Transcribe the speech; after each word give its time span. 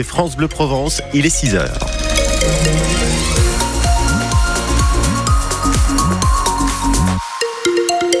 c'est 0.00 0.04
France 0.04 0.34
Bleu 0.34 0.48
Provence, 0.48 1.02
il 1.12 1.26
est 1.26 1.28
6 1.28 1.56
heures. 1.56 1.78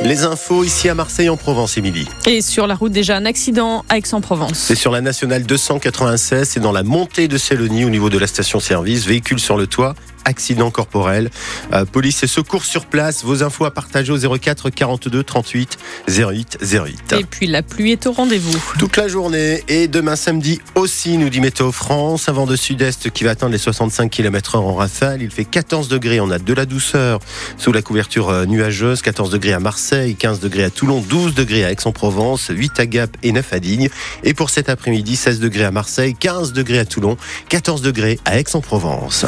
Les 0.02 0.24
infos 0.24 0.62
ici 0.62 0.90
à 0.90 0.94
Marseille 0.94 1.30
en 1.30 1.38
Provence, 1.38 1.78
Émilie. 1.78 2.06
Et 2.26 2.42
sur 2.42 2.66
la 2.66 2.74
route 2.74 2.92
déjà 2.92 3.16
un 3.16 3.24
accident 3.24 3.86
à 3.88 3.96
Aix-en-Provence. 3.96 4.58
C'est 4.58 4.74
sur 4.74 4.90
la 4.90 5.00
nationale 5.00 5.44
296, 5.44 6.46
c'est 6.50 6.60
dans 6.60 6.72
la 6.72 6.82
montée 6.82 7.28
de 7.28 7.38
Célonie 7.38 7.86
au 7.86 7.90
niveau 7.90 8.10
de 8.10 8.18
la 8.18 8.26
station-service, 8.26 9.06
véhicule 9.06 9.40
sur 9.40 9.56
le 9.56 9.66
toit, 9.66 9.94
accident 10.24 10.70
corporel. 10.70 11.30
Euh, 11.72 11.84
police 11.84 12.22
et 12.22 12.26
secours 12.26 12.64
sur 12.64 12.86
place. 12.86 13.24
Vos 13.24 13.42
infos 13.42 13.64
à 13.64 13.70
partager 13.70 14.12
au 14.12 14.38
04 14.38 14.70
42 14.70 15.22
38 15.22 15.78
08 16.08 16.58
08. 16.62 17.14
Et 17.18 17.24
puis 17.24 17.46
la 17.46 17.62
pluie 17.62 17.92
est 17.92 18.06
au 18.06 18.12
rendez-vous. 18.12 18.56
Toute 18.78 18.96
la 18.96 19.08
journée 19.08 19.62
et 19.68 19.88
demain 19.88 20.16
samedi 20.16 20.60
aussi, 20.74 21.18
nous 21.18 21.28
dit 21.28 21.40
Météo 21.40 21.72
France. 21.72 22.28
Un 22.28 22.32
vent 22.32 22.46
de 22.46 22.56
sud-est 22.56 23.10
qui 23.10 23.24
va 23.24 23.30
atteindre 23.30 23.52
les 23.52 23.58
65 23.58 24.10
km/h 24.10 24.58
en 24.58 24.74
rafale. 24.74 25.22
Il 25.22 25.30
fait 25.30 25.44
14 25.44 25.88
degrés. 25.88 26.20
On 26.20 26.30
a 26.30 26.38
de 26.38 26.54
la 26.54 26.66
douceur 26.66 27.20
sous 27.56 27.72
la 27.72 27.82
couverture 27.82 28.28
euh, 28.28 28.46
nuageuse. 28.46 29.02
14 29.02 29.30
degrés 29.30 29.52
à 29.52 29.60
Marseille, 29.60 30.14
15 30.14 30.40
degrés 30.40 30.64
à 30.64 30.70
Toulon, 30.70 31.00
12 31.00 31.34
degrés 31.34 31.64
à 31.64 31.72
Aix-en-Provence, 31.72 32.50
8 32.50 32.80
à 32.80 32.86
Gap 32.86 33.16
et 33.22 33.32
9 33.32 33.52
à 33.52 33.58
Digne. 33.60 33.88
Et 34.24 34.34
pour 34.34 34.50
cet 34.50 34.68
après-midi, 34.68 35.16
16 35.16 35.40
degrés 35.40 35.64
à 35.64 35.70
Marseille, 35.70 36.14
15 36.18 36.52
degrés 36.52 36.78
à 36.78 36.84
Toulon, 36.84 37.16
14 37.48 37.82
degrés 37.82 38.18
à 38.24 38.38
Aix-en-Provence. 38.38 39.26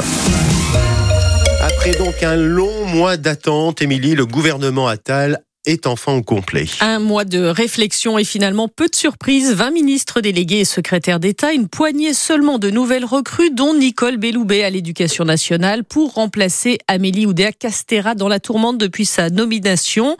Après 1.65 1.91
donc 1.91 2.23
un 2.23 2.35
long 2.35 2.85
mois 2.87 3.15
d'attente, 3.15 3.81
Émilie, 3.81 4.15
le 4.15 4.25
gouvernement 4.25 4.89
Attal 4.89 5.45
est 5.65 5.87
enfin 5.87 6.13
au 6.13 6.21
complet. 6.21 6.65
Un 6.81 6.99
mois 6.99 7.25
de 7.25 7.39
réflexion 7.39 8.17
et 8.17 8.23
finalement 8.23 8.67
peu 8.67 8.87
de 8.87 8.95
surprises. 8.95 9.53
20 9.53 9.71
ministres 9.71 10.21
délégués 10.21 10.59
et 10.59 10.65
secrétaires 10.65 11.19
d'État, 11.19 11.53
une 11.53 11.67
poignée 11.67 12.13
seulement 12.13 12.59
de 12.59 12.69
nouvelles 12.69 13.05
recrues, 13.05 13.51
dont 13.51 13.73
Nicole 13.73 14.17
Belloubet 14.17 14.63
à 14.63 14.69
l'Éducation 14.69 15.23
nationale 15.23 15.83
pour 15.83 16.13
remplacer 16.13 16.79
Amélie 16.87 17.25
Oudéa-Castera 17.25 18.15
dans 18.15 18.27
la 18.27 18.39
tourmente 18.39 18.77
depuis 18.77 19.05
sa 19.05 19.29
nomination. 19.29 20.17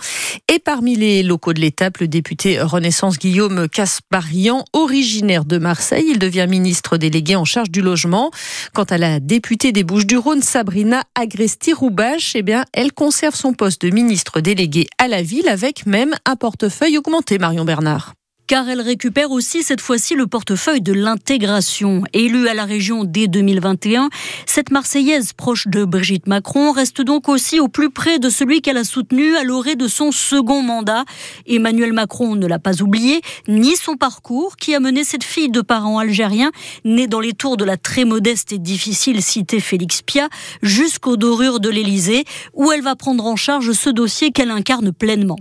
Et 0.52 0.60
parmi 0.60 0.96
les 0.96 1.24
locaux 1.24 1.54
de 1.54 1.60
l'étape, 1.60 1.98
le 1.98 2.08
député 2.08 2.62
Renaissance 2.62 3.20
Guillaume 3.20 3.68
Casparian, 3.68 4.64
originaire 4.72 5.46
de 5.46 5.58
Marseille, 5.58 6.06
il 6.10 6.20
devient 6.20 6.48
ministre 6.48 6.98
délégué 6.98 7.36
en 7.36 7.46
charge 7.46 7.70
du 7.70 7.82
logement. 7.82 8.32
Quant 8.74 8.84
à 8.84 8.98
la 8.98 9.20
députée 9.20 9.72
des 9.72 9.84
Bouches-du-Rhône, 9.84 10.42
Sabrina 10.42 11.04
Agresti-Roubache, 11.16 12.34
eh 12.36 12.44
bien, 12.44 12.64
elle 12.72 12.94
conserve 12.94 13.36
son 13.36 13.54
poste 13.54 13.82
de 13.82 13.90
ministre 13.90 14.40
délégué 14.40 14.88
à 14.98 15.08
la 15.08 15.22
ville 15.22 15.33
avec 15.42 15.86
même 15.86 16.16
un 16.26 16.36
portefeuille 16.36 16.98
augmenté, 16.98 17.38
Marion 17.40 17.66
Bernard 17.66 18.14
car 18.48 18.68
elle 18.70 18.82
récupère 18.82 19.32
aussi 19.32 19.64
cette 19.64 19.82
fois-ci 19.82 20.16
le 20.16 20.28
portefeuille 20.28 20.82
de 20.82 20.94
l'intégration. 20.94 22.04
Élue 22.14 22.48
à 22.48 22.54
la 22.54 22.66
région 22.66 23.04
dès 23.04 23.28
2021, 23.28 24.10
cette 24.46 24.72
Marseillaise 24.72 25.34
proche 25.34 25.68
de 25.68 25.86
Brigitte 25.86 26.28
Macron 26.28 26.72
reste 26.72 27.02
donc 27.02 27.30
aussi 27.30 27.60
au 27.60 27.68
plus 27.68 27.90
près 27.90 28.20
de 28.20 28.30
celui 28.30 28.62
qu'elle 28.62 28.78
a 28.78 28.84
soutenu 28.84 29.36
à 29.36 29.44
l'orée 29.44 29.76
de 29.76 29.88
son 29.88 30.12
second 30.12 30.62
mandat. 30.62 31.06
Emmanuel 31.48 31.94
Macron 31.94 32.36
ne 32.36 32.48
l'a 32.48 32.60
pas 32.60 32.82
oublié, 32.82 33.22
ni 33.48 33.76
son 33.76 33.96
parcours 33.96 34.58
qui 34.58 34.76
a 34.76 34.80
mené 34.80 35.04
cette 35.04 35.24
fille 35.24 35.50
de 35.50 35.62
parents 35.62 36.00
algériens, 36.00 36.52
née 36.84 37.08
dans 37.08 37.20
les 37.20 37.34
tours 37.34 37.58
de 37.58 37.66
la 37.66 37.78
très 37.78 38.06
modeste 38.06 38.52
et 38.52 38.60
difficile 38.60 39.22
cité 39.22 39.60
Félix 39.60 40.02
Pia, 40.02 40.30
jusqu'aux 40.62 41.18
dorures 41.18 41.60
de 41.60 41.70
l'Élysée, 41.70 42.26
où 42.54 42.72
elle 42.72 42.82
va 42.82 42.96
prendre 42.96 43.26
en 43.26 43.36
charge 43.36 43.72
ce 43.72 43.90
dossier 43.90 44.32
qu'elle 44.32 44.52
incarne 44.52 44.92
pleinement. 44.92 45.38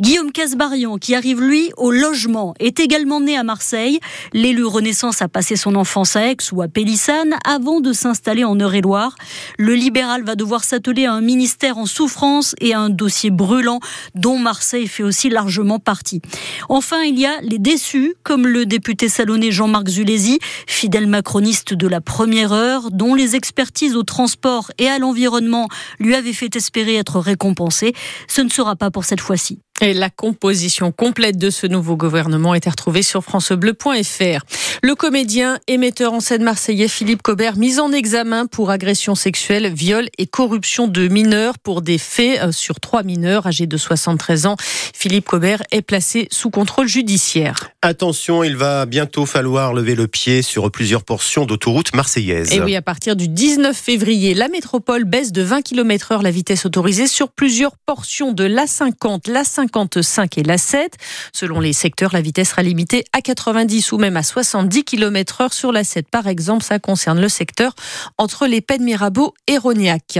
Guillaume 0.00 0.32
Casbarian, 0.32 0.98
qui 0.98 1.14
arrive 1.14 1.40
lui 1.40 1.72
au 1.76 1.90
logement 1.90 2.43
est 2.58 2.80
également 2.80 3.20
né 3.20 3.36
à 3.36 3.42
Marseille. 3.42 4.00
L'élu 4.32 4.64
Renaissance 4.64 5.22
a 5.22 5.28
passé 5.28 5.56
son 5.56 5.74
enfance 5.74 6.16
à 6.16 6.26
Aix 6.30 6.36
ou 6.52 6.60
à 6.60 6.68
Pélissane 6.68 7.36
avant 7.44 7.80
de 7.80 7.92
s'installer 7.92 8.44
en 8.44 8.58
Eure-et-Loire. 8.58 9.16
Le 9.58 9.74
libéral 9.74 10.24
va 10.24 10.34
devoir 10.34 10.64
s'atteler 10.64 11.06
à 11.06 11.12
un 11.12 11.20
ministère 11.20 11.78
en 11.78 11.86
souffrance 11.86 12.54
et 12.60 12.74
à 12.74 12.80
un 12.80 12.90
dossier 12.90 13.30
brûlant 13.30 13.80
dont 14.14 14.38
Marseille 14.38 14.88
fait 14.88 15.02
aussi 15.02 15.30
largement 15.30 15.78
partie. 15.78 16.20
Enfin, 16.68 17.02
il 17.02 17.18
y 17.18 17.26
a 17.26 17.40
les 17.40 17.58
déçus, 17.58 18.14
comme 18.22 18.46
le 18.46 18.66
député 18.66 19.08
salonné 19.08 19.52
Jean-Marc 19.52 19.88
Zulési, 19.88 20.38
fidèle 20.66 21.06
macroniste 21.06 21.74
de 21.74 21.86
la 21.86 22.00
première 22.00 22.52
heure, 22.52 22.90
dont 22.90 23.14
les 23.14 23.36
expertises 23.36 23.96
au 23.96 24.02
transport 24.02 24.70
et 24.78 24.88
à 24.88 24.98
l'environnement 24.98 25.68
lui 25.98 26.14
avaient 26.14 26.32
fait 26.32 26.54
espérer 26.56 26.96
être 26.96 27.20
récompensées. 27.20 27.94
Ce 28.28 28.40
ne 28.40 28.48
sera 28.48 28.76
pas 28.76 28.90
pour 28.90 29.04
cette 29.04 29.20
fois-ci. 29.20 29.58
Et 29.80 29.92
la 29.92 30.08
composition 30.08 30.92
complète 30.92 31.36
de 31.36 31.50
ce 31.50 31.66
nouveau 31.66 31.96
gouvernement 31.96 32.54
été 32.54 32.70
retrouvée 32.70 33.02
sur 33.02 33.24
francebleu.fr. 33.24 34.44
Le 34.82 34.94
comédien 34.94 35.58
et 35.66 35.78
metteur 35.78 36.12
en 36.12 36.20
scène 36.20 36.44
marseillais 36.44 36.86
Philippe 36.86 37.22
Cobert 37.22 37.56
mis 37.56 37.80
en 37.80 37.90
examen 37.90 38.46
pour 38.46 38.70
agression 38.70 39.16
sexuelle, 39.16 39.72
viol 39.72 40.08
et 40.16 40.28
corruption 40.28 40.86
de 40.86 41.08
mineurs 41.08 41.58
pour 41.58 41.82
des 41.82 41.98
faits 41.98 42.40
euh, 42.40 42.52
sur 42.52 42.78
trois 42.78 43.02
mineurs 43.02 43.48
âgés 43.48 43.66
de 43.66 43.76
73 43.76 44.46
ans. 44.46 44.56
Philippe 44.94 45.26
Cobert 45.26 45.62
est 45.72 45.82
placé 45.82 46.28
sous 46.30 46.50
contrôle 46.50 46.86
judiciaire. 46.86 47.70
Attention, 47.82 48.44
il 48.44 48.56
va 48.56 48.86
bientôt 48.86 49.26
falloir 49.26 49.74
lever 49.74 49.96
le 49.96 50.06
pied 50.06 50.42
sur 50.42 50.70
plusieurs 50.70 51.02
portions 51.02 51.46
d'autoroute 51.46 51.94
marseillaise. 51.94 52.52
Et 52.52 52.62
oui, 52.62 52.76
à 52.76 52.82
partir 52.82 53.16
du 53.16 53.26
19 53.26 53.76
février, 53.76 54.34
la 54.34 54.48
métropole 54.48 55.04
baisse 55.04 55.32
de 55.32 55.42
20 55.42 55.62
km 55.62 56.12
heure 56.12 56.22
la 56.22 56.30
vitesse 56.30 56.64
autorisée 56.64 57.08
sur 57.08 57.28
plusieurs 57.28 57.76
portions 57.76 58.32
de 58.32 58.44
l'A50, 58.44 59.30
l'A50 59.30 59.63
55 59.68 60.38
et 60.38 60.42
la 60.42 60.58
7. 60.58 60.96
Selon 61.32 61.60
les 61.60 61.72
secteurs, 61.72 62.10
la 62.12 62.20
vitesse 62.20 62.50
sera 62.50 62.62
limitée 62.62 63.04
à 63.12 63.20
90 63.20 63.92
ou 63.92 63.98
même 63.98 64.16
à 64.16 64.22
70 64.22 64.84
km 64.84 65.40
heure 65.40 65.52
sur 65.52 65.72
la 65.72 65.84
7. 65.84 66.08
Par 66.10 66.26
exemple, 66.26 66.64
ça 66.64 66.78
concerne 66.78 67.20
le 67.20 67.28
secteur 67.28 67.74
entre 68.18 68.46
les 68.46 68.60
Pennes 68.60 68.84
Mirabeau 68.84 69.34
et 69.46 69.58
Rognac. 69.58 70.18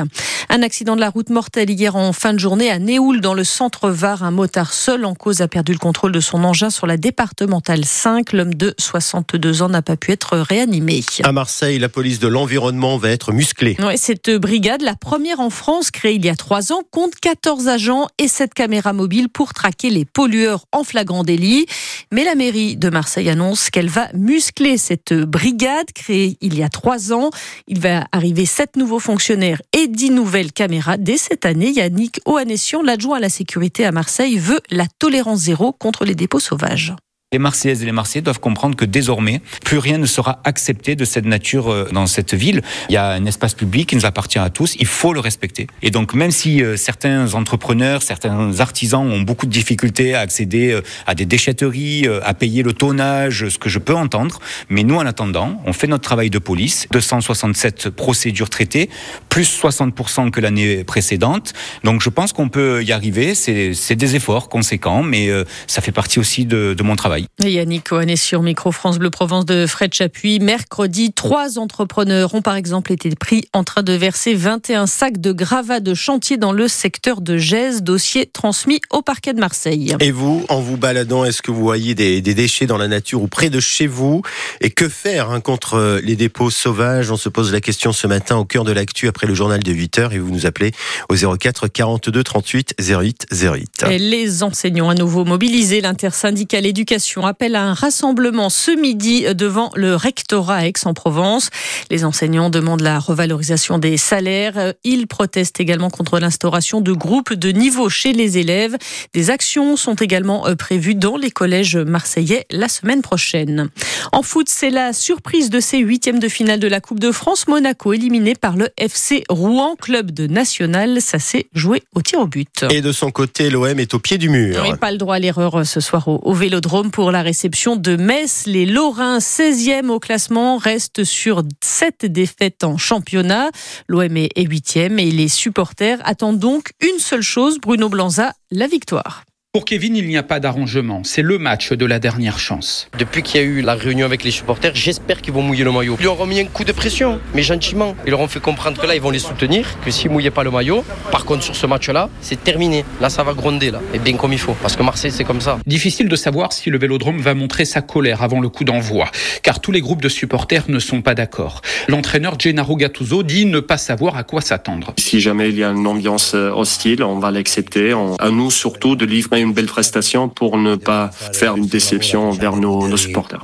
Un 0.48 0.62
accident 0.62 0.96
de 0.96 1.00
la 1.00 1.10
route 1.10 1.30
mortelle 1.30 1.70
hier 1.70 1.96
en 1.96 2.12
fin 2.12 2.32
de 2.32 2.38
journée 2.38 2.70
à 2.70 2.78
Néoul 2.78 3.20
dans 3.20 3.34
le 3.34 3.44
centre 3.44 3.90
Var. 3.90 4.22
Un 4.22 4.30
motard 4.30 4.72
seul 4.72 5.04
en 5.04 5.14
cause 5.14 5.40
a 5.40 5.48
perdu 5.48 5.72
le 5.72 5.78
contrôle 5.78 6.12
de 6.12 6.20
son 6.20 6.44
engin 6.44 6.70
sur 6.70 6.86
la 6.86 6.96
départementale 6.96 7.84
5. 7.84 8.32
L'homme 8.32 8.54
de 8.54 8.74
62 8.78 9.62
ans 9.62 9.68
n'a 9.68 9.82
pas 9.82 9.96
pu 9.96 10.12
être 10.12 10.38
réanimé. 10.38 11.02
À 11.22 11.32
Marseille, 11.32 11.78
la 11.78 11.88
police 11.88 12.18
de 12.18 12.28
l'environnement 12.28 12.96
va 12.98 13.10
être 13.10 13.32
musclée. 13.32 13.76
Ouais, 13.80 13.96
cette 13.96 14.30
brigade, 14.30 14.82
la 14.82 14.94
première 14.94 15.40
en 15.40 15.50
France, 15.50 15.90
créée 15.90 16.14
il 16.14 16.24
y 16.24 16.28
a 16.28 16.36
trois 16.36 16.72
ans, 16.72 16.82
compte 16.90 17.14
14 17.16 17.68
agents 17.68 18.06
et 18.18 18.28
7 18.28 18.54
caméras 18.54 18.92
mobiles 18.92 19.28
pour 19.34 19.52
traquer 19.52 19.90
les 19.90 20.06
pollueurs 20.06 20.64
en 20.72 20.84
flagrant 20.84 21.24
délit. 21.24 21.66
Mais 22.10 22.24
la 22.24 22.34
mairie 22.34 22.76
de 22.76 22.88
Marseille 22.88 23.28
annonce 23.28 23.68
qu'elle 23.68 23.90
va 23.90 24.08
muscler 24.14 24.78
cette 24.78 25.12
brigade 25.12 25.92
créée 25.94 26.38
il 26.40 26.56
y 26.56 26.62
a 26.62 26.70
trois 26.70 27.12
ans. 27.12 27.28
Il 27.68 27.80
va 27.80 28.06
arriver 28.12 28.46
sept 28.46 28.76
nouveaux 28.76 29.00
fonctionnaires 29.00 29.60
et 29.72 29.88
dix 29.88 30.10
nouvelles 30.10 30.52
caméras 30.52 30.96
dès 30.96 31.18
cette 31.18 31.44
année. 31.44 31.70
Yannick 31.70 32.20
Oanessian, 32.24 32.82
l'adjoint 32.82 33.18
à 33.18 33.20
la 33.20 33.28
sécurité 33.28 33.84
à 33.84 33.92
Marseille, 33.92 34.38
veut 34.38 34.60
la 34.70 34.86
tolérance 34.98 35.40
zéro 35.40 35.72
contre 35.72 36.04
les 36.04 36.14
dépôts 36.14 36.40
sauvages. 36.40 36.94
Les 37.34 37.40
Marseillaises 37.40 37.82
et 37.82 37.86
les 37.86 37.90
Marseillais 37.90 38.22
doivent 38.22 38.38
comprendre 38.38 38.76
que 38.76 38.84
désormais, 38.84 39.40
plus 39.64 39.78
rien 39.78 39.98
ne 39.98 40.06
sera 40.06 40.38
accepté 40.44 40.94
de 40.94 41.04
cette 41.04 41.24
nature 41.24 41.68
euh, 41.68 41.88
dans 41.90 42.06
cette 42.06 42.32
ville. 42.32 42.62
Il 42.88 42.92
y 42.92 42.96
a 42.96 43.08
un 43.08 43.24
espace 43.24 43.54
public 43.54 43.88
qui 43.88 43.96
nous 43.96 44.06
appartient 44.06 44.38
à 44.38 44.50
tous, 44.50 44.76
il 44.78 44.86
faut 44.86 45.12
le 45.12 45.18
respecter. 45.18 45.66
Et 45.82 45.90
donc 45.90 46.14
même 46.14 46.30
si 46.30 46.62
euh, 46.62 46.76
certains 46.76 47.34
entrepreneurs, 47.34 48.04
certains 48.04 48.60
artisans 48.60 49.04
ont 49.04 49.22
beaucoup 49.22 49.46
de 49.46 49.50
difficultés 49.50 50.14
à 50.14 50.20
accéder 50.20 50.70
euh, 50.70 50.82
à 51.08 51.16
des 51.16 51.26
déchetteries, 51.26 52.06
à 52.22 52.34
payer 52.34 52.62
le 52.62 52.72
tonnage, 52.72 53.48
ce 53.48 53.58
que 53.58 53.68
je 53.68 53.80
peux 53.80 53.96
entendre, 53.96 54.38
mais 54.68 54.84
nous 54.84 54.94
en 54.94 55.04
attendant, 55.04 55.60
on 55.66 55.72
fait 55.72 55.88
notre 55.88 56.04
travail 56.04 56.30
de 56.30 56.38
police, 56.38 56.86
267 56.92 57.90
procédures 57.90 58.48
traitées, 58.48 58.88
plus 59.34 59.60
60% 59.60 60.30
que 60.30 60.40
l'année 60.40 60.84
précédente. 60.84 61.54
Donc 61.82 62.02
je 62.02 62.08
pense 62.08 62.32
qu'on 62.32 62.48
peut 62.48 62.84
y 62.84 62.92
arriver, 62.92 63.34
c'est 63.34 63.96
des 63.96 64.14
efforts 64.14 64.48
conséquents, 64.48 65.02
mais 65.02 65.28
ça 65.66 65.82
fait 65.82 65.90
partie 65.90 66.20
aussi 66.20 66.46
de, 66.46 66.72
de 66.72 66.82
mon 66.84 66.94
travail. 66.94 67.26
Yannick 67.40 67.88
Cohen 67.88 68.14
sur 68.14 68.42
Micro 68.42 68.70
France 68.70 69.00
Bleu 69.00 69.10
Provence 69.10 69.44
de 69.44 69.66
Fred 69.66 69.92
Chapuis. 69.92 70.38
Mercredi, 70.38 71.12
trois 71.12 71.58
entrepreneurs 71.58 72.32
ont 72.36 72.42
par 72.42 72.54
exemple 72.54 72.92
été 72.92 73.10
pris 73.16 73.48
en 73.52 73.64
train 73.64 73.82
de 73.82 73.92
verser 73.92 74.34
21 74.34 74.86
sacs 74.86 75.20
de 75.20 75.32
gravats 75.32 75.80
de 75.80 75.94
chantier 75.94 76.36
dans 76.36 76.52
le 76.52 76.68
secteur 76.68 77.20
de 77.20 77.36
Gèze, 77.36 77.82
dossier 77.82 78.26
transmis 78.26 78.80
au 78.90 79.02
parquet 79.02 79.32
de 79.32 79.40
Marseille. 79.40 79.96
Et 79.98 80.12
vous, 80.12 80.46
en 80.48 80.60
vous 80.60 80.76
baladant, 80.76 81.24
est-ce 81.24 81.42
que 81.42 81.50
vous 81.50 81.62
voyez 81.62 81.96
des, 81.96 82.22
déchets 82.22 82.66
dans 82.66 82.78
la 82.78 82.86
nature 82.86 83.20
ou 83.20 83.26
près 83.26 83.50
de 83.50 83.58
chez 83.58 83.88
vous? 83.88 84.22
Et 84.60 84.70
que 84.70 84.88
faire 84.88 85.32
hein, 85.32 85.40
contre 85.40 86.00
les 86.04 86.14
dépôts 86.14 86.50
sauvages? 86.50 87.10
On 87.10 87.16
se 87.16 87.28
pose 87.28 87.52
la 87.52 87.60
question 87.60 87.92
ce 87.92 88.06
matin 88.06 88.36
au 88.36 88.44
cœur 88.44 88.62
de 88.62 88.70
l'actu 88.70 89.08
après 89.08 89.23
le 89.26 89.34
journal 89.34 89.62
de 89.62 89.72
8h 89.72 90.12
et 90.12 90.18
vous 90.18 90.30
nous 90.30 90.46
appelez 90.46 90.72
au 91.08 91.14
04 91.14 91.68
42 91.68 92.22
38 92.22 92.74
08 92.78 93.26
08. 93.32 93.84
Et 93.90 93.98
les 93.98 94.42
enseignants 94.42 94.88
à 94.88 94.94
nouveau 94.94 95.24
mobilisés, 95.24 95.80
l'intersyndicale 95.80 96.66
éducation 96.66 97.26
appelle 97.26 97.56
à 97.56 97.62
un 97.62 97.74
rassemblement 97.74 98.50
ce 98.50 98.70
midi 98.70 99.24
devant 99.34 99.70
le 99.74 99.94
rectorat 99.94 100.66
Aix-en-Provence. 100.66 101.50
Les 101.90 102.04
enseignants 102.04 102.50
demandent 102.50 102.82
la 102.82 102.98
revalorisation 102.98 103.78
des 103.78 103.96
salaires. 103.96 104.74
Ils 104.84 105.06
protestent 105.06 105.60
également 105.60 105.90
contre 105.90 106.18
l'instauration 106.18 106.80
de 106.80 106.92
groupes 106.92 107.34
de 107.34 107.50
niveau 107.50 107.88
chez 107.88 108.12
les 108.12 108.38
élèves. 108.38 108.76
Des 109.12 109.30
actions 109.30 109.76
sont 109.76 109.94
également 109.94 110.46
euh, 110.46 110.54
prévues 110.54 110.94
dans 110.94 111.16
les 111.16 111.30
collèges 111.30 111.76
marseillais 111.76 112.46
la 112.50 112.68
semaine 112.68 113.02
prochaine. 113.02 113.68
En 114.12 114.22
foot, 114.22 114.48
c'est 114.48 114.70
la 114.70 114.92
surprise 114.92 115.50
de 115.50 115.60
ces 115.60 115.78
huitièmes 115.78 116.18
de 116.18 116.28
finale 116.28 116.60
de 116.60 116.68
la 116.68 116.80
Coupe 116.80 117.00
de 117.00 117.12
France. 117.12 117.46
Monaco 117.48 117.92
éliminé 117.92 118.34
par 118.34 118.56
le 118.56 118.68
FC 118.76 119.13
Rouen, 119.28 119.76
club 119.76 120.10
de 120.10 120.26
national. 120.26 121.00
Ça 121.00 121.18
s'est 121.18 121.46
joué 121.54 121.82
au 121.94 122.02
tir 122.02 122.18
au 122.18 122.26
but. 122.26 122.64
Et 122.70 122.80
de 122.80 122.90
son 122.90 123.10
côté, 123.10 123.50
l'OM 123.50 123.78
est 123.78 123.94
au 123.94 123.98
pied 123.98 124.18
du 124.18 124.28
mur. 124.28 124.60
Oui, 124.62 124.76
pas 124.80 124.90
le 124.90 124.98
droit 124.98 125.16
à 125.16 125.18
l'erreur 125.18 125.60
euh, 125.60 125.64
ce 125.64 125.80
soir 125.80 126.08
au, 126.08 126.20
au, 126.24 126.32
Vélodrome 126.32 126.90
pour 126.90 127.12
la 127.12 127.22
réception 127.22 127.76
de 127.76 127.96
Metz. 127.96 128.44
Les 128.46 128.66
Lorrains, 128.66 129.18
16e 129.18 129.88
au 129.88 130.00
classement, 130.00 130.56
restent 130.56 131.04
sur 131.04 131.42
7 131.62 132.06
défaites 132.06 132.64
en 132.64 132.76
championnat. 132.76 133.50
L'OM 133.88 134.16
est 134.16 134.36
8e 134.36 134.98
et 134.98 135.10
les 135.10 135.28
supporters 135.28 135.98
attendent 136.04 136.38
donc 136.38 136.72
une 136.80 136.98
seule 136.98 137.22
chose, 137.22 137.58
Bruno 137.60 137.88
Blanza, 137.88 138.32
la 138.50 138.66
victoire. 138.66 139.24
Pour 139.54 139.64
Kevin, 139.64 139.94
il 139.94 140.08
n'y 140.08 140.16
a 140.16 140.24
pas 140.24 140.40
d'arrangement. 140.40 141.02
C'est 141.04 141.22
le 141.22 141.38
match 141.38 141.72
de 141.72 141.86
la 141.86 142.00
dernière 142.00 142.40
chance. 142.40 142.88
Depuis 142.98 143.22
qu'il 143.22 143.40
y 143.40 143.44
a 143.44 143.46
eu 143.46 143.60
la 143.60 143.74
réunion 143.74 144.04
avec 144.04 144.24
les 144.24 144.32
supporters, 144.32 144.72
j'espère 144.74 145.22
qu'ils 145.22 145.32
vont 145.32 145.42
mouiller 145.42 145.62
le 145.62 145.70
maillot. 145.70 145.96
Ils 146.00 146.06
leur 146.06 146.20
ont 146.20 146.26
mis 146.26 146.40
un 146.40 146.46
coup 146.46 146.64
de 146.64 146.72
pression, 146.72 147.20
mais 147.36 147.44
gentiment. 147.44 147.94
Ils 148.04 148.10
leur 148.10 148.18
ont 148.18 148.26
fait 148.26 148.40
comprendre 148.40 148.82
que 148.82 148.84
là, 148.84 148.96
ils 148.96 149.00
vont 149.00 149.10
les 149.12 149.20
soutenir, 149.20 149.64
que 149.84 149.92
s'ils 149.92 150.08
ne 150.08 150.14
mouillaient 150.14 150.32
pas 150.32 150.42
le 150.42 150.50
maillot, 150.50 150.84
par 151.12 151.24
contre, 151.24 151.44
sur 151.44 151.54
ce 151.54 151.68
match-là, 151.68 152.10
c'est 152.20 152.42
terminé. 152.42 152.84
Là, 153.00 153.10
ça 153.10 153.22
va 153.22 153.32
gronder, 153.32 153.70
là. 153.70 153.80
Et 153.94 154.00
bien 154.00 154.16
comme 154.16 154.32
il 154.32 154.40
faut. 154.40 154.56
Parce 154.60 154.74
que 154.74 154.82
Marseille, 154.82 155.12
c'est 155.12 155.22
comme 155.22 155.40
ça. 155.40 155.60
Difficile 155.68 156.08
de 156.08 156.16
savoir 156.16 156.52
si 156.52 156.68
le 156.68 156.76
vélodrome 156.76 157.20
va 157.20 157.34
montrer 157.34 157.64
sa 157.64 157.80
colère 157.80 158.24
avant 158.24 158.40
le 158.40 158.48
coup 158.48 158.64
d'envoi. 158.64 159.08
Car 159.44 159.60
tous 159.60 159.70
les 159.70 159.80
groupes 159.80 160.02
de 160.02 160.08
supporters 160.08 160.64
ne 160.66 160.80
sont 160.80 161.00
pas 161.00 161.14
d'accord. 161.14 161.62
L'entraîneur 161.86 162.40
Gennaro 162.40 162.74
Gattuso 162.74 163.22
dit 163.22 163.46
ne 163.46 163.60
pas 163.60 163.78
savoir 163.78 164.16
à 164.16 164.24
quoi 164.24 164.40
s'attendre. 164.40 164.94
Si 164.98 165.20
jamais 165.20 165.50
il 165.50 165.58
y 165.58 165.62
a 165.62 165.70
une 165.70 165.86
ambiance 165.86 166.34
hostile, 166.34 167.04
on 167.04 167.20
va 167.20 167.30
l'accepter. 167.30 167.94
À 168.18 168.30
nous, 168.30 168.50
surtout, 168.50 168.96
de 168.96 169.06
livrer 169.06 169.43
une 169.44 169.52
belle 169.52 169.66
prestation 169.66 170.28
pour 170.28 170.58
ne 170.58 170.76
pas 170.76 171.10
faire 171.32 171.56
une 171.56 171.66
déception 171.66 172.30
vers 172.30 172.56
nos, 172.56 172.88
nos, 172.88 172.96
supporters. 172.96 173.40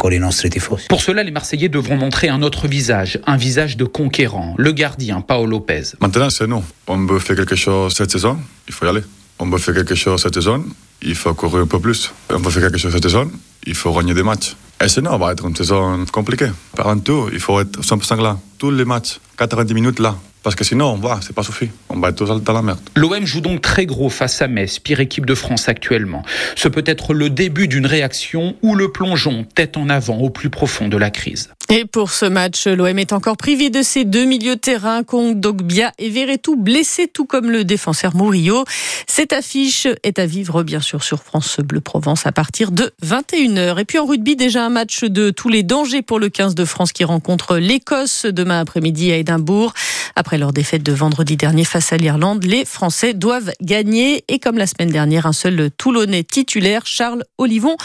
Pour 0.88 1.02
cela, 1.02 1.22
les 1.22 1.30
Marseillais 1.30 1.68
devront 1.68 1.96
montrer 1.96 2.28
un 2.28 2.42
autre 2.42 2.68
visage, 2.68 3.20
un 3.26 3.36
visage 3.36 3.76
de 3.76 3.84
conquérant, 3.84 4.54
le 4.58 4.72
gardien 4.72 5.20
Paolo 5.20 5.50
Lopez. 5.50 5.82
Maintenant, 6.00 6.30
c'est 6.30 6.46
nous. 6.46 6.64
On 6.86 7.06
veut 7.06 7.18
faire 7.18 7.36
quelque 7.36 7.56
chose 7.56 7.94
cette 7.94 8.10
saison, 8.10 8.38
il 8.66 8.74
faut 8.74 8.86
y 8.86 8.88
aller. 8.88 9.02
On 9.38 9.48
veut 9.48 9.58
faire 9.58 9.74
quelque 9.74 9.94
chose 9.94 10.20
cette 10.22 10.34
saison, 10.34 10.64
il 11.02 11.14
faut 11.14 11.32
courir 11.34 11.62
un 11.62 11.66
peu 11.66 11.80
plus. 11.80 12.12
On 12.30 12.38
veut 12.38 12.50
faire 12.50 12.62
quelque 12.62 12.78
chose 12.78 12.92
cette 12.92 13.02
saison, 13.02 13.30
il 13.66 13.74
faut 13.74 13.92
gagner 13.92 14.14
des 14.14 14.22
matchs. 14.22 14.54
Et 14.82 14.88
sinon, 14.88 15.12
ça 15.12 15.18
va 15.18 15.32
être 15.32 15.46
une 15.46 15.56
saison 15.56 16.04
compliquée. 16.10 16.50
Par 16.74 16.94
tout, 17.02 17.28
il 17.32 17.40
faut 17.40 17.60
être 17.60 17.80
100% 17.80 18.22
là. 18.22 18.38
Tous 18.58 18.70
les 18.70 18.84
matchs, 18.84 19.20
90 19.36 19.74
minutes 19.74 19.98
là. 19.98 20.16
Parce 20.42 20.56
que 20.56 20.64
sinon, 20.64 20.96
voilà, 20.96 21.20
c'est 21.22 21.34
pas 21.34 21.42
suffi. 21.42 21.68
On 21.88 21.98
va 21.98 22.08
être 22.08 22.16
tous 22.16 22.42
dans 22.42 22.52
la 22.52 22.62
merde. 22.62 22.80
L'OM 22.96 23.26
joue 23.26 23.40
donc 23.40 23.60
très 23.60 23.86
gros 23.86 24.08
face 24.08 24.40
à 24.40 24.48
Metz, 24.48 24.78
pire 24.78 25.00
équipe 25.00 25.26
de 25.26 25.34
France 25.34 25.68
actuellement. 25.68 26.22
Ce 26.56 26.68
peut 26.68 26.84
être 26.86 27.12
le 27.12 27.28
début 27.28 27.68
d'une 27.68 27.86
réaction 27.86 28.56
ou 28.62 28.74
le 28.74 28.90
plongeon 28.90 29.44
tête 29.54 29.76
en 29.76 29.88
avant 29.88 30.18
au 30.18 30.30
plus 30.30 30.50
profond 30.50 30.88
de 30.88 30.96
la 30.96 31.10
crise. 31.10 31.50
Et 31.72 31.84
pour 31.84 32.10
ce 32.10 32.26
match, 32.26 32.66
l'OM 32.66 32.98
est 32.98 33.12
encore 33.12 33.36
privé 33.36 33.70
de 33.70 33.80
ses 33.80 34.04
deux 34.04 34.24
milieux 34.24 34.56
de 34.56 34.60
terrain, 34.60 35.04
Kong 35.04 35.38
Dogbia 35.38 35.92
et 35.98 36.10
Verretou, 36.10 36.56
blessés 36.56 37.06
tout 37.06 37.26
comme 37.26 37.48
le 37.48 37.62
défenseur 37.62 38.16
Murillo. 38.16 38.64
Cette 39.06 39.32
affiche 39.32 39.86
est 40.02 40.18
à 40.18 40.26
vivre 40.26 40.64
bien 40.64 40.80
sûr 40.80 41.04
sur 41.04 41.22
France 41.22 41.58
Bleu 41.60 41.80
Provence 41.80 42.26
à 42.26 42.32
partir 42.32 42.72
de 42.72 42.92
21h. 43.06 43.78
Et 43.78 43.84
puis 43.84 44.00
en 44.00 44.06
rugby, 44.06 44.34
déjà 44.34 44.66
un 44.66 44.68
match 44.68 45.04
de 45.04 45.30
tous 45.30 45.48
les 45.48 45.62
dangers 45.62 46.02
pour 46.02 46.18
le 46.18 46.28
15 46.28 46.56
de 46.56 46.64
France 46.64 46.90
qui 46.90 47.04
rencontre 47.04 47.56
l'Écosse 47.58 48.26
demain 48.26 48.58
après-midi 48.58 49.12
à 49.12 49.18
Édimbourg. 49.18 49.72
Après 50.16 50.38
leur 50.38 50.52
défaite 50.52 50.82
de 50.82 50.92
vendredi 50.92 51.36
dernier 51.36 51.62
face 51.62 51.92
à 51.92 51.96
l'Irlande, 51.96 52.42
les 52.42 52.64
Français 52.64 53.14
doivent 53.14 53.52
gagner. 53.62 54.24
Et 54.26 54.40
comme 54.40 54.58
la 54.58 54.66
semaine 54.66 54.90
dernière, 54.90 55.26
un 55.26 55.32
seul 55.32 55.70
Toulonnais 55.78 56.24
titulaire, 56.24 56.84
Charles 56.84 57.22
Olivon, 57.38 57.76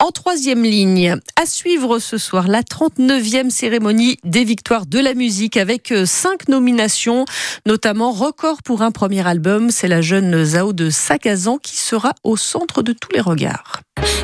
en 0.00 0.10
troisième 0.10 0.62
ligne. 0.62 1.16
À 1.40 1.46
suivre 1.46 1.98
ce 1.98 2.18
soir, 2.18 2.46
la 2.48 2.62
39e 2.62 3.50
cérémonie 3.50 4.18
des 4.24 4.44
victoires 4.44 4.86
de 4.86 4.98
la 4.98 5.14
musique 5.14 5.56
avec 5.56 5.92
cinq 6.04 6.48
nominations, 6.48 7.24
notamment 7.66 8.12
record 8.12 8.62
pour 8.62 8.82
un 8.82 8.90
premier 8.90 9.26
album. 9.26 9.70
C'est 9.70 9.88
la 9.88 10.00
jeune 10.00 10.44
Zao 10.44 10.72
de 10.72 10.90
Sagazan 10.90 11.58
qui 11.58 11.76
sera 11.76 12.12
au 12.22 12.36
centre 12.36 12.82
de 12.82 12.92
tous 12.92 13.10
les 13.12 13.20
regards. 13.20 13.80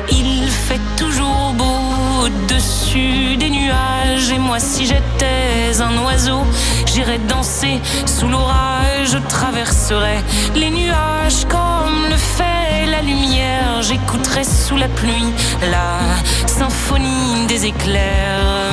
Il 0.09 0.47
fait 0.49 0.79
toujours 0.97 1.53
beau 1.57 2.25
au-dessus 2.25 3.35
des 3.37 3.49
nuages 3.49 4.31
et 4.31 4.39
moi 4.39 4.59
si 4.59 4.85
j'étais 4.85 5.81
un 5.81 6.03
oiseau, 6.03 6.41
j'irais 6.85 7.19
danser 7.27 7.79
sous 8.05 8.27
l'orage, 8.27 9.09
je 9.11 9.17
traverserais 9.27 10.23
les 10.55 10.71
nuages 10.71 11.45
comme 11.49 12.09
le 12.09 12.15
fait 12.15 12.64
la 12.95 13.01
lumière, 13.01 13.81
j'écouterais 13.81 14.45
sous 14.45 14.77
la 14.77 14.87
pluie 14.87 15.33
la 15.69 15.99
symphonie 16.47 17.45
des 17.47 17.65
éclairs. 17.65 18.71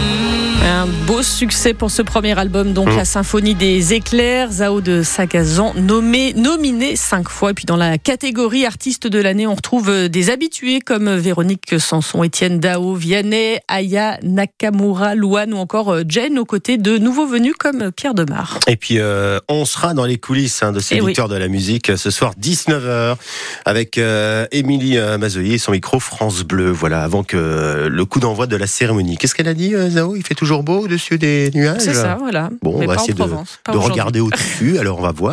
Un 0.65 0.87
beau 1.07 1.23
succès 1.25 1.75
pour 1.75 1.91
ce 1.91 2.03
premier 2.03 2.39
album, 2.39 2.73
donc 2.73 2.89
mmh. 2.89 2.97
la 2.97 3.05
symphonie 3.05 3.57
des 3.57 3.95
éclairs, 3.95 4.53
Zao 4.53 4.81
de 4.81 5.03
Sagazan, 5.03 5.75
nommé, 5.75 6.35
nominé 6.35 6.95
cinq 6.95 7.29
fois. 7.29 7.51
Et 7.51 7.55
puis 7.55 7.65
dans 7.65 7.77
la 7.77 7.99
catégorie 7.99 8.65
artiste 8.65 9.09
de 9.09 9.19
l'année, 9.21 9.49
on 9.49 9.57
retrouve 9.57 10.09
des 10.09 10.31
habitués 10.31 10.79
comme 10.79 11.13
Véronique 11.17 11.81
Sanson, 11.81 12.23
Étienne 12.23 12.61
Dao, 12.61 12.95
Vianney, 12.95 13.59
Aya, 13.67 14.19
Nakamura, 14.23 15.17
Louane 15.17 15.53
ou 15.53 15.57
encore 15.57 15.97
Jen, 16.09 16.39
aux 16.39 16.45
côtés 16.45 16.79
de 16.79 16.97
nouveaux 16.97 17.27
venus 17.27 17.55
comme 17.59 17.91
Pierre 17.91 18.15
Demar. 18.15 18.61
Et 18.69 18.77
puis 18.77 18.99
euh, 19.01 19.41
on 19.49 19.65
sera 19.65 19.95
dans 19.95 20.07
les 20.07 20.19
coulisses 20.19 20.63
hein, 20.63 20.71
de 20.71 20.79
ces 20.79 20.97
Eh 20.97 21.01
oui. 21.01 21.09
victoires 21.09 21.29
de 21.29 21.37
la 21.37 21.49
musique 21.49 21.91
ce 21.97 22.11
soir 22.13 22.35
19h 22.41 23.17
avec 23.65 23.99
euh, 23.99 24.12
Émilie 24.53 24.99
euh, 24.99 25.19
Mazoyer 25.19 25.59
son 25.59 25.73
micro 25.73 26.01
France 26.01 26.43
Bleu. 26.43 26.71
Voilà, 26.71 27.03
avant 27.03 27.23
que 27.23 27.89
le 27.91 28.05
coup 28.05 28.21
d'envoi 28.21 28.47
de 28.47 28.57
la 28.57 28.67
cérémonie. 28.67 29.17
Qu'est-ce 29.17 29.35
qu'elle 29.35 29.49
a 29.49 29.55
dit, 29.55 29.75
euh, 29.75 29.91
Zao? 29.91 30.17
Il 30.17 30.25
fait 30.27 30.35
toujours 30.35 30.63
beau 30.63 30.81
au-dessus 30.81 31.19
des 31.19 31.51
nuages? 31.55 31.81
C'est 31.81 31.95
ça, 31.95 32.17
voilà. 32.19 32.51
Bon, 32.63 32.79
Mais 32.79 32.87
on 32.87 32.89
va 32.89 32.95
essayer 32.97 33.15
de, 33.15 33.77
regarder 33.77 34.21
au-dessus, 34.21 34.79
alors 34.81 34.99
on 34.99 35.03
va 35.03 35.13
voir. 35.13 35.31